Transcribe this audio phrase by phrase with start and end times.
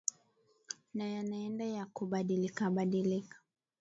[0.93, 3.37] na yanaenda yakubadilika badilika